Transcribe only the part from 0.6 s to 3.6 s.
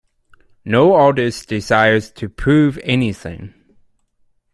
No artist desires to prove anything.